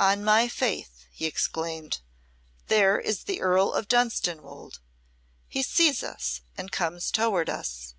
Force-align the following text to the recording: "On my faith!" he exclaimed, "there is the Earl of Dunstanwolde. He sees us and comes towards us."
"On 0.00 0.24
my 0.24 0.48
faith!" 0.48 1.06
he 1.12 1.24
exclaimed, 1.24 2.00
"there 2.66 2.98
is 2.98 3.22
the 3.22 3.40
Earl 3.40 3.72
of 3.72 3.86
Dunstanwolde. 3.86 4.80
He 5.46 5.62
sees 5.62 6.02
us 6.02 6.40
and 6.56 6.72
comes 6.72 7.12
towards 7.12 7.48
us." 7.48 7.94